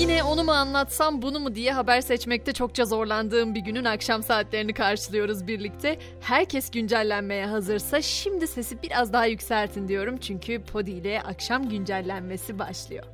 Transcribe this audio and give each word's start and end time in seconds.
Yine 0.00 0.22
onu 0.22 0.44
mu 0.44 0.52
anlatsam 0.52 1.22
bunu 1.22 1.40
mu 1.40 1.54
diye 1.54 1.72
haber 1.72 2.00
seçmekte 2.00 2.52
çokça 2.52 2.84
zorlandığım 2.84 3.54
bir 3.54 3.60
günün 3.60 3.84
akşam 3.84 4.22
saatlerini 4.22 4.72
karşılıyoruz 4.72 5.46
birlikte. 5.46 5.98
Herkes 6.20 6.70
güncellenmeye 6.70 7.46
hazırsa 7.46 8.02
şimdi 8.02 8.46
sesi 8.46 8.82
biraz 8.82 9.12
daha 9.12 9.26
yükseltin 9.26 9.88
diyorum 9.88 10.16
çünkü 10.16 10.62
Podi 10.62 10.90
ile 10.90 11.22
akşam 11.22 11.68
güncellenmesi 11.68 12.58
başlıyor. 12.58 13.04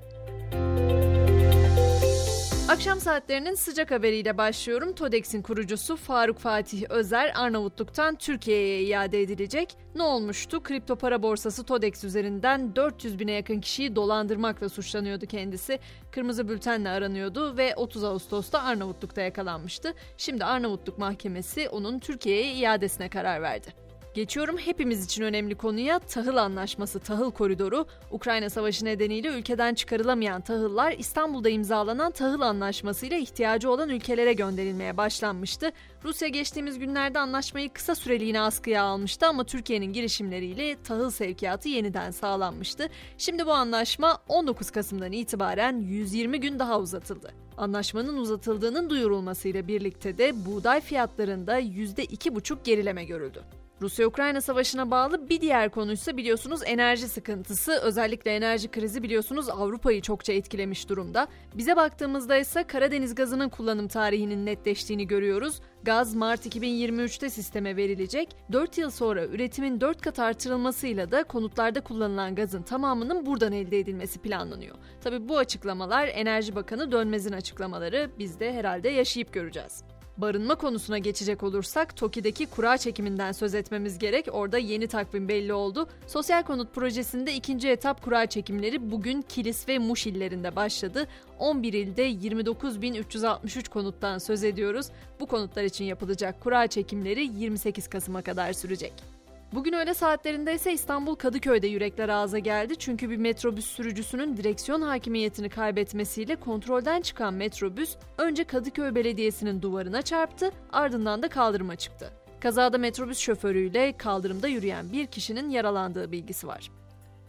Akşam 2.68 3.00
saatlerinin 3.00 3.54
sıcak 3.54 3.90
haberiyle 3.90 4.38
başlıyorum. 4.38 4.92
TODEX'in 4.92 5.42
kurucusu 5.42 5.96
Faruk 5.96 6.38
Fatih 6.38 6.90
Özer 6.90 7.32
Arnavutluk'tan 7.34 8.14
Türkiye'ye 8.14 8.82
iade 8.82 9.22
edilecek. 9.22 9.76
Ne 9.94 10.02
olmuştu? 10.02 10.62
Kripto 10.62 10.96
para 10.96 11.22
borsası 11.22 11.64
TODEX 11.64 12.04
üzerinden 12.04 12.76
400 12.76 13.18
bine 13.18 13.32
yakın 13.32 13.60
kişiyi 13.60 13.96
dolandırmakla 13.96 14.68
suçlanıyordu 14.68 15.26
kendisi. 15.26 15.78
Kırmızı 16.10 16.48
bültenle 16.48 16.88
aranıyordu 16.88 17.56
ve 17.56 17.74
30 17.76 18.04
Ağustos'ta 18.04 18.62
Arnavutluk'ta 18.62 19.20
yakalanmıştı. 19.20 19.94
Şimdi 20.16 20.44
Arnavutluk 20.44 20.98
Mahkemesi 20.98 21.68
onun 21.68 21.98
Türkiye'ye 21.98 22.54
iadesine 22.54 23.08
karar 23.08 23.42
verdi. 23.42 23.85
Geçiyorum 24.16 24.58
hepimiz 24.58 25.04
için 25.04 25.22
önemli 25.22 25.54
konuya 25.54 25.98
tahıl 25.98 26.36
anlaşması, 26.36 27.00
tahıl 27.00 27.30
koridoru. 27.30 27.86
Ukrayna 28.10 28.50
Savaşı 28.50 28.84
nedeniyle 28.84 29.28
ülkeden 29.28 29.74
çıkarılamayan 29.74 30.40
tahıllar 30.40 30.92
İstanbul'da 30.92 31.48
imzalanan 31.48 32.12
tahıl 32.12 32.40
anlaşmasıyla 32.40 33.16
ihtiyacı 33.16 33.70
olan 33.70 33.88
ülkelere 33.88 34.32
gönderilmeye 34.32 34.96
başlanmıştı. 34.96 35.72
Rusya 36.04 36.28
geçtiğimiz 36.28 36.78
günlerde 36.78 37.18
anlaşmayı 37.18 37.72
kısa 37.72 37.94
süreliğine 37.94 38.40
askıya 38.40 38.82
almıştı 38.82 39.26
ama 39.26 39.44
Türkiye'nin 39.44 39.92
girişimleriyle 39.92 40.82
tahıl 40.82 41.10
sevkiyatı 41.10 41.68
yeniden 41.68 42.10
sağlanmıştı. 42.10 42.88
Şimdi 43.18 43.46
bu 43.46 43.52
anlaşma 43.52 44.18
19 44.28 44.70
Kasım'dan 44.70 45.12
itibaren 45.12 45.80
120 45.80 46.40
gün 46.40 46.58
daha 46.58 46.80
uzatıldı. 46.80 47.32
Anlaşmanın 47.56 48.16
uzatıldığının 48.16 48.90
duyurulmasıyla 48.90 49.68
birlikte 49.68 50.18
de 50.18 50.46
buğday 50.46 50.80
fiyatlarında 50.80 51.60
%2,5 51.60 52.56
gerileme 52.64 53.04
görüldü. 53.04 53.44
Rusya-Ukrayna 53.82 54.40
savaşına 54.40 54.90
bağlı 54.90 55.28
bir 55.28 55.40
diğer 55.40 55.70
konuysa 55.70 56.16
biliyorsunuz 56.16 56.60
enerji 56.64 57.08
sıkıntısı. 57.08 57.80
Özellikle 57.82 58.36
enerji 58.36 58.68
krizi 58.68 59.02
biliyorsunuz 59.02 59.48
Avrupa'yı 59.48 60.02
çokça 60.02 60.32
etkilemiş 60.32 60.88
durumda. 60.88 61.28
Bize 61.54 61.76
baktığımızda 61.76 62.36
ise 62.36 62.64
Karadeniz 62.64 63.14
gazının 63.14 63.48
kullanım 63.48 63.88
tarihinin 63.88 64.46
netleştiğini 64.46 65.06
görüyoruz. 65.06 65.60
Gaz 65.82 66.14
Mart 66.14 66.46
2023'te 66.46 67.30
sisteme 67.30 67.76
verilecek. 67.76 68.36
4 68.52 68.78
yıl 68.78 68.90
sonra 68.90 69.26
üretimin 69.26 69.80
4 69.80 70.02
kat 70.02 70.18
artırılmasıyla 70.18 71.10
da 71.10 71.24
konutlarda 71.24 71.80
kullanılan 71.80 72.34
gazın 72.34 72.62
tamamının 72.62 73.26
buradan 73.26 73.52
elde 73.52 73.78
edilmesi 73.78 74.18
planlanıyor. 74.18 74.76
Tabi 75.00 75.28
bu 75.28 75.38
açıklamalar 75.38 76.08
Enerji 76.08 76.54
Bakanı 76.54 76.92
Dönmez'in 76.92 77.32
açıklamaları 77.32 78.10
biz 78.18 78.40
de 78.40 78.52
herhalde 78.52 78.88
yaşayıp 78.88 79.32
göreceğiz. 79.32 79.95
Barınma 80.18 80.54
konusuna 80.54 80.98
geçecek 80.98 81.42
olursak 81.42 81.96
TOKİ'deki 81.96 82.46
kura 82.46 82.78
çekiminden 82.78 83.32
söz 83.32 83.54
etmemiz 83.54 83.98
gerek. 83.98 84.26
Orada 84.32 84.58
yeni 84.58 84.86
takvim 84.86 85.28
belli 85.28 85.52
oldu. 85.52 85.88
Sosyal 86.06 86.42
konut 86.42 86.74
projesinde 86.74 87.34
ikinci 87.34 87.68
etap 87.68 88.02
kura 88.04 88.26
çekimleri 88.26 88.90
bugün 88.90 89.22
Kilis 89.22 89.68
ve 89.68 89.78
Muş 89.78 90.06
illerinde 90.06 90.56
başladı. 90.56 91.06
11 91.38 91.72
ilde 91.72 92.10
29.363 92.10 93.68
konuttan 93.68 94.18
söz 94.18 94.44
ediyoruz. 94.44 94.86
Bu 95.20 95.26
konutlar 95.26 95.64
için 95.64 95.84
yapılacak 95.84 96.40
kura 96.40 96.66
çekimleri 96.66 97.26
28 97.26 97.88
Kasım'a 97.88 98.22
kadar 98.22 98.52
sürecek. 98.52 99.15
Bugün 99.52 99.72
öğle 99.72 99.94
saatlerinde 99.94 100.54
ise 100.54 100.72
İstanbul 100.72 101.14
Kadıköy'de 101.14 101.66
yürekler 101.66 102.08
ağza 102.08 102.38
geldi. 102.38 102.76
Çünkü 102.78 103.10
bir 103.10 103.16
metrobüs 103.16 103.66
sürücüsünün 103.66 104.36
direksiyon 104.36 104.82
hakimiyetini 104.82 105.48
kaybetmesiyle 105.48 106.36
kontrolden 106.36 107.00
çıkan 107.00 107.34
metrobüs 107.34 107.96
önce 108.18 108.44
Kadıköy 108.44 108.94
Belediyesi'nin 108.94 109.62
duvarına 109.62 110.02
çarptı 110.02 110.50
ardından 110.72 111.22
da 111.22 111.28
kaldırıma 111.28 111.76
çıktı. 111.76 112.12
Kazada 112.40 112.78
metrobüs 112.78 113.18
şoförüyle 113.18 113.96
kaldırımda 113.96 114.48
yürüyen 114.48 114.92
bir 114.92 115.06
kişinin 115.06 115.50
yaralandığı 115.50 116.12
bilgisi 116.12 116.46
var. 116.46 116.70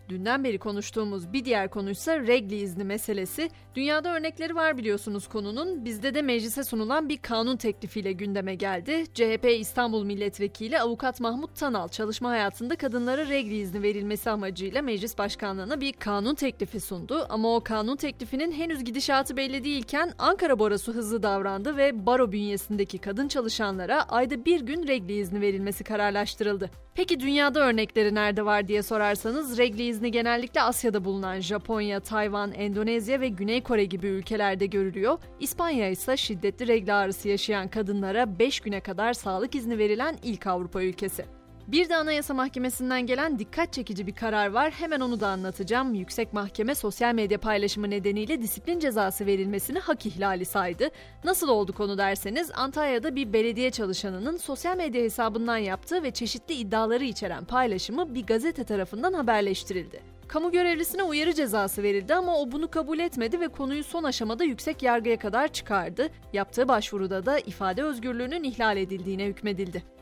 Dünden 0.09 0.43
beri 0.43 0.57
konuştuğumuz 0.57 1.33
bir 1.33 1.45
diğer 1.45 1.69
konuysa 1.69 2.19
regli 2.19 2.55
izni 2.55 2.83
meselesi. 2.83 3.49
Dünyada 3.75 4.15
örnekleri 4.15 4.55
var 4.55 4.77
biliyorsunuz 4.77 5.27
konunun. 5.27 5.85
Bizde 5.85 6.13
de 6.13 6.21
meclise 6.21 6.63
sunulan 6.63 7.09
bir 7.09 7.17
kanun 7.17 7.57
teklifiyle 7.57 8.11
gündeme 8.11 8.55
geldi. 8.55 9.03
CHP 9.13 9.45
İstanbul 9.59 10.03
Milletvekili 10.03 10.79
Avukat 10.79 11.19
Mahmut 11.19 11.55
Tanal 11.55 11.87
çalışma 11.87 12.29
hayatında 12.29 12.75
kadınlara 12.75 13.27
regli 13.27 13.57
izni 13.57 13.81
verilmesi 13.81 14.29
amacıyla 14.29 14.81
meclis 14.81 15.17
başkanlığına 15.17 15.81
bir 15.81 15.93
kanun 15.93 16.35
teklifi 16.35 16.79
sundu. 16.79 17.25
Ama 17.29 17.55
o 17.55 17.61
kanun 17.63 17.95
teklifinin 17.95 18.51
henüz 18.51 18.83
gidişatı 18.83 19.37
belli 19.37 19.63
değilken 19.63 20.13
Ankara 20.17 20.59
Barosu 20.59 20.93
hızlı 20.93 21.23
davrandı 21.23 21.77
ve 21.77 22.05
baro 22.05 22.31
bünyesindeki 22.31 22.97
kadın 22.97 23.27
çalışanlara 23.27 24.03
ayda 24.03 24.45
bir 24.45 24.61
gün 24.61 24.87
regli 24.87 25.13
izni 25.13 25.41
verilmesi 25.41 25.83
kararlaştırıldı. 25.83 26.69
Peki 26.95 27.19
dünyada 27.19 27.59
örnekleri 27.59 28.15
nerede 28.15 28.45
var 28.45 28.67
diye 28.67 28.83
sorarsanız 28.83 29.57
regli 29.57 29.83
izni 29.83 29.96
genellikle 30.05 30.61
Asya'da 30.61 31.05
bulunan 31.05 31.39
Japonya, 31.39 31.99
Tayvan, 31.99 32.51
Endonezya 32.51 33.21
ve 33.21 33.27
Güney 33.27 33.63
Kore 33.63 33.85
gibi 33.85 34.07
ülkelerde 34.07 34.65
görülüyor. 34.65 35.19
İspanya 35.39 35.89
ise 35.89 36.17
şiddetli 36.17 36.67
regl 36.67 36.97
ağrısı 36.99 37.29
yaşayan 37.29 37.67
kadınlara 37.67 38.39
5 38.39 38.59
güne 38.59 38.79
kadar 38.79 39.13
sağlık 39.13 39.55
izni 39.55 39.77
verilen 39.77 40.17
ilk 40.23 40.47
Avrupa 40.47 40.83
ülkesi. 40.83 41.36
Bir 41.67 41.89
de 41.89 41.95
Anayasa 41.95 42.33
Mahkemesi'nden 42.33 43.05
gelen 43.05 43.39
dikkat 43.39 43.73
çekici 43.73 44.07
bir 44.07 44.15
karar 44.15 44.47
var. 44.47 44.71
Hemen 44.71 44.99
onu 44.99 45.19
da 45.19 45.27
anlatacağım. 45.27 45.93
Yüksek 45.93 46.33
Mahkeme 46.33 46.75
sosyal 46.75 47.13
medya 47.13 47.37
paylaşımı 47.37 47.89
nedeniyle 47.89 48.41
disiplin 48.41 48.79
cezası 48.79 49.25
verilmesini 49.25 49.79
hak 49.79 50.05
ihlali 50.05 50.45
saydı. 50.45 50.89
Nasıl 51.23 51.47
oldu 51.47 51.73
konu 51.73 51.97
derseniz 51.97 52.51
Antalya'da 52.55 53.15
bir 53.15 53.33
belediye 53.33 53.71
çalışanının 53.71 54.37
sosyal 54.37 54.77
medya 54.77 55.01
hesabından 55.01 55.57
yaptığı 55.57 56.03
ve 56.03 56.11
çeşitli 56.11 56.53
iddiaları 56.53 57.03
içeren 57.03 57.45
paylaşımı 57.45 58.15
bir 58.15 58.25
gazete 58.25 58.63
tarafından 58.63 59.13
haberleştirildi. 59.13 60.01
Kamu 60.27 60.51
görevlisine 60.51 61.03
uyarı 61.03 61.33
cezası 61.33 61.83
verildi 61.83 62.15
ama 62.15 62.37
o 62.37 62.51
bunu 62.51 62.71
kabul 62.71 62.99
etmedi 62.99 63.39
ve 63.39 63.47
konuyu 63.47 63.83
son 63.83 64.03
aşamada 64.03 64.43
yüksek 64.43 64.83
yargıya 64.83 65.19
kadar 65.19 65.47
çıkardı. 65.47 66.09
Yaptığı 66.33 66.67
başvuruda 66.67 67.25
da 67.25 67.39
ifade 67.39 67.83
özgürlüğünün 67.83 68.43
ihlal 68.43 68.77
edildiğine 68.77 69.25
hükmedildi. 69.25 69.96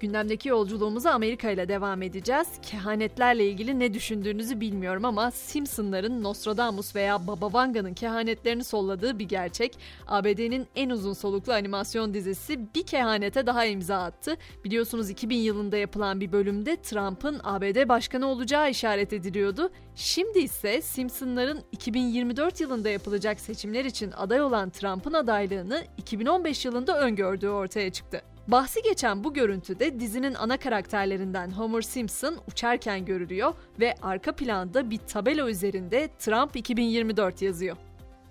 Gündemdeki 0.00 0.48
yolculuğumuza 0.48 1.10
Amerika 1.10 1.50
ile 1.50 1.68
devam 1.68 2.02
edeceğiz. 2.02 2.48
Kehanetlerle 2.62 3.46
ilgili 3.46 3.78
ne 3.78 3.94
düşündüğünüzü 3.94 4.60
bilmiyorum 4.60 5.04
ama 5.04 5.30
Simpsonların 5.30 6.22
Nostradamus 6.22 6.96
veya 6.96 7.26
Baba 7.26 7.52
Vanga'nın 7.52 7.94
kehanetlerini 7.94 8.64
solladığı 8.64 9.18
bir 9.18 9.28
gerçek. 9.28 9.78
ABD'nin 10.06 10.66
en 10.76 10.90
uzun 10.90 11.12
soluklu 11.12 11.52
animasyon 11.52 12.14
dizisi 12.14 12.74
bir 12.74 12.86
kehanete 12.86 13.46
daha 13.46 13.64
imza 13.64 13.96
attı. 13.96 14.36
Biliyorsunuz 14.64 15.10
2000 15.10 15.36
yılında 15.36 15.76
yapılan 15.76 16.20
bir 16.20 16.32
bölümde 16.32 16.76
Trump'ın 16.76 17.40
ABD 17.44 17.88
başkanı 17.88 18.26
olacağı 18.26 18.70
işaret 18.70 19.12
ediliyordu. 19.12 19.70
Şimdi 19.94 20.38
ise 20.38 20.82
Simpsonların 20.82 21.62
2024 21.72 22.60
yılında 22.60 22.88
yapılacak 22.88 23.40
seçimler 23.40 23.84
için 23.84 24.12
aday 24.16 24.40
olan 24.40 24.70
Trump'ın 24.70 25.12
adaylığını 25.12 25.84
2015 25.98 26.64
yılında 26.64 27.00
öngördüğü 27.00 27.48
ortaya 27.48 27.92
çıktı. 27.92 28.35
Bahsi 28.48 28.82
geçen 28.82 29.24
bu 29.24 29.34
görüntüde 29.34 30.00
dizinin 30.00 30.34
ana 30.34 30.56
karakterlerinden 30.56 31.50
Homer 31.50 31.82
Simpson 31.82 32.36
uçarken 32.48 33.04
görülüyor 33.04 33.54
ve 33.80 33.94
arka 34.02 34.32
planda 34.32 34.90
bir 34.90 34.98
tabela 34.98 35.50
üzerinde 35.50 36.08
Trump 36.18 36.56
2024 36.56 37.42
yazıyor. 37.42 37.76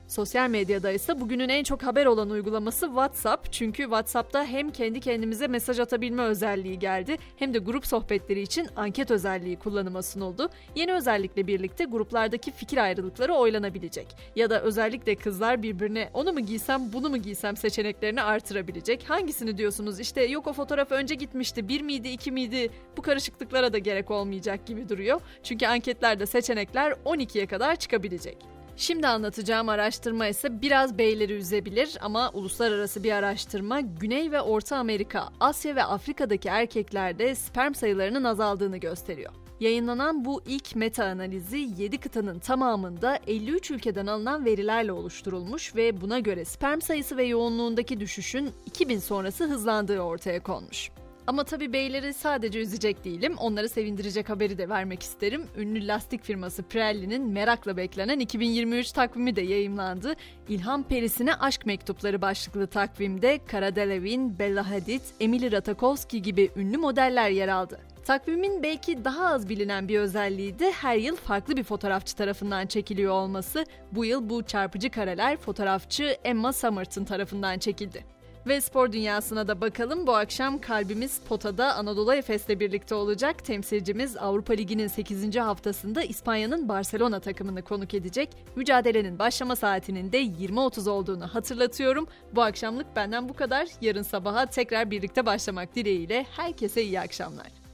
Sosyal 0.07 0.49
medyada 0.49 0.91
ise 0.91 1.21
bugünün 1.21 1.49
en 1.49 1.63
çok 1.63 1.83
haber 1.83 2.05
olan 2.05 2.29
uygulaması 2.29 2.85
WhatsApp. 2.85 3.51
Çünkü 3.51 3.83
WhatsApp'ta 3.83 4.45
hem 4.45 4.71
kendi 4.71 4.99
kendimize 4.99 5.47
mesaj 5.47 5.79
atabilme 5.79 6.23
özelliği 6.23 6.79
geldi 6.79 7.17
hem 7.35 7.53
de 7.53 7.57
grup 7.57 7.87
sohbetleri 7.87 8.41
için 8.41 8.67
anket 8.75 9.11
özelliği 9.11 9.55
kullanıma 9.55 10.03
sunuldu. 10.03 10.49
Yeni 10.75 10.93
özellikle 10.93 11.47
birlikte 11.47 11.83
gruplardaki 11.83 12.51
fikir 12.51 12.77
ayrılıkları 12.77 13.33
oylanabilecek. 13.33 14.07
Ya 14.35 14.49
da 14.49 14.61
özellikle 14.61 15.15
kızlar 15.15 15.63
birbirine 15.63 16.09
onu 16.13 16.33
mu 16.33 16.39
giysem 16.39 16.93
bunu 16.93 17.09
mu 17.09 17.17
giysem 17.17 17.57
seçeneklerini 17.57 18.21
artırabilecek. 18.21 19.09
Hangisini 19.09 19.57
diyorsunuz 19.57 19.99
işte 19.99 20.23
yok 20.23 20.47
o 20.47 20.53
fotoğraf 20.53 20.91
önce 20.91 21.15
gitmişti 21.15 21.67
bir 21.67 21.81
miydi 21.81 22.07
iki 22.07 22.31
miydi 22.31 22.69
bu 22.97 23.01
karışıklıklara 23.01 23.73
da 23.73 23.77
gerek 23.77 24.11
olmayacak 24.11 24.65
gibi 24.65 24.89
duruyor. 24.89 25.21
Çünkü 25.43 25.67
anketlerde 25.67 26.25
seçenekler 26.25 26.91
12'ye 26.91 27.47
kadar 27.47 27.75
çıkabilecek. 27.75 28.54
Şimdi 28.77 29.07
anlatacağım 29.07 29.69
araştırma 29.69 30.27
ise 30.27 30.61
biraz 30.61 30.97
beyleri 30.97 31.33
üzebilir 31.33 31.97
ama 32.01 32.29
uluslararası 32.33 33.03
bir 33.03 33.11
araştırma 33.11 33.81
Güney 33.81 34.31
ve 34.31 34.41
Orta 34.41 34.77
Amerika, 34.77 35.29
Asya 35.39 35.75
ve 35.75 35.83
Afrika'daki 35.83 36.49
erkeklerde 36.49 37.35
sperm 37.35 37.73
sayılarının 37.73 38.23
azaldığını 38.23 38.77
gösteriyor. 38.77 39.33
Yayınlanan 39.59 40.25
bu 40.25 40.41
ilk 40.47 40.75
meta 40.75 41.05
analizi 41.05 41.69
7 41.77 41.97
kıtanın 41.97 42.39
tamamında 42.39 43.19
53 43.27 43.71
ülkeden 43.71 44.07
alınan 44.07 44.45
verilerle 44.45 44.91
oluşturulmuş 44.91 45.75
ve 45.75 46.01
buna 46.01 46.19
göre 46.19 46.45
sperm 46.45 46.81
sayısı 46.81 47.17
ve 47.17 47.23
yoğunluğundaki 47.23 47.99
düşüşün 47.99 48.51
2000 48.65 48.99
sonrası 48.99 49.43
hızlandığı 49.43 49.99
ortaya 49.99 50.43
konmuş. 50.43 50.91
Ama 51.27 51.43
tabii 51.43 51.73
beyleri 51.73 52.13
sadece 52.13 52.59
üzecek 52.59 53.03
değilim. 53.03 53.35
Onları 53.37 53.69
sevindirecek 53.69 54.29
haberi 54.29 54.57
de 54.57 54.69
vermek 54.69 55.03
isterim. 55.03 55.47
Ünlü 55.57 55.87
lastik 55.87 56.23
firması 56.23 56.63
Pirelli'nin 56.63 57.27
merakla 57.27 57.77
beklenen 57.77 58.19
2023 58.19 58.91
takvimi 58.91 59.35
de 59.35 59.41
yayımlandı. 59.41 60.13
İlham 60.49 60.83
Perisi'ne 60.83 61.35
aşk 61.35 61.65
mektupları 61.65 62.21
başlıklı 62.21 62.67
takvimde 62.67 63.39
Cara 63.51 63.75
Delevingne, 63.75 64.39
Bella 64.39 64.69
Hadid, 64.69 65.01
Emily 65.19 65.51
Ratajkowski 65.51 66.21
gibi 66.21 66.51
ünlü 66.55 66.77
modeller 66.77 67.29
yer 67.29 67.47
aldı. 67.47 67.79
Takvimin 68.05 68.63
belki 68.63 69.05
daha 69.05 69.27
az 69.27 69.49
bilinen 69.49 69.87
bir 69.87 69.99
özelliği 69.99 70.59
de 70.59 70.71
her 70.71 70.95
yıl 70.95 71.15
farklı 71.15 71.57
bir 71.57 71.63
fotoğrafçı 71.63 72.15
tarafından 72.15 72.67
çekiliyor 72.67 73.13
olması. 73.13 73.65
Bu 73.91 74.05
yıl 74.05 74.29
bu 74.29 74.43
çarpıcı 74.43 74.89
kareler 74.89 75.37
fotoğrafçı 75.37 76.17
Emma 76.23 76.53
Summerton 76.53 77.03
tarafından 77.03 77.59
çekildi. 77.59 78.15
Ve 78.47 78.61
spor 78.61 78.91
dünyasına 78.91 79.47
da 79.47 79.61
bakalım. 79.61 80.07
Bu 80.07 80.15
akşam 80.15 80.61
kalbimiz 80.61 81.19
potada 81.19 81.75
Anadolu 81.75 82.13
Efes'le 82.13 82.49
birlikte 82.49 82.95
olacak. 82.95 83.45
Temsilcimiz 83.45 84.17
Avrupa 84.17 84.53
Ligi'nin 84.53 84.87
8. 84.87 85.35
haftasında 85.35 86.03
İspanya'nın 86.03 86.69
Barcelona 86.69 87.19
takımını 87.19 87.61
konuk 87.61 87.93
edecek. 87.93 88.29
Mücadelenin 88.55 89.19
başlama 89.19 89.55
saatinin 89.55 90.11
de 90.11 90.23
20.30 90.23 90.89
olduğunu 90.89 91.27
hatırlatıyorum. 91.27 92.07
Bu 92.35 92.41
akşamlık 92.41 92.95
benden 92.95 93.29
bu 93.29 93.33
kadar. 93.33 93.67
Yarın 93.81 94.03
sabaha 94.03 94.45
tekrar 94.45 94.91
birlikte 94.91 95.25
başlamak 95.25 95.75
dileğiyle 95.75 96.25
herkese 96.37 96.83
iyi 96.83 96.99
akşamlar. 96.99 97.64